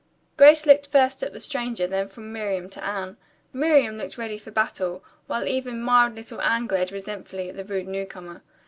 Grace 0.35 0.65
looked 0.65 0.87
first 0.87 1.21
at 1.21 1.31
the 1.31 1.39
stranger 1.39 1.85
then 1.85 2.07
from 2.07 2.33
Miriam 2.33 2.67
to 2.71 2.83
Anne. 2.83 3.17
Miriam 3.53 3.99
looked 3.99 4.17
ready 4.17 4.35
for 4.35 4.49
battle, 4.49 5.03
while 5.27 5.47
even 5.47 5.79
mild 5.79 6.15
little 6.15 6.41
Anne 6.41 6.65
glared 6.65 6.91
resentfully 6.91 7.49
at 7.49 7.55
the 7.55 7.63
rude 7.65 7.87
newcomer. 7.87 8.41